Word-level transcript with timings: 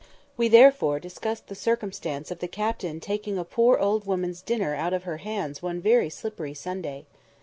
We 0.35 0.47
therefore 0.47 0.99
discussed 0.99 1.45
the 1.45 1.53
circumstance 1.53 2.31
of 2.31 2.39
the 2.39 2.47
Captain 2.47 2.99
taking 2.99 3.37
a 3.37 3.43
poor 3.45 3.77
old 3.77 4.07
woman's 4.07 4.41
dinner 4.41 4.73
out 4.73 4.93
of 4.93 5.03
her 5.03 5.17
hands 5.17 5.61
one 5.61 5.79
very 5.79 6.09
slippery 6.09 6.55
Sunday. 6.55 7.05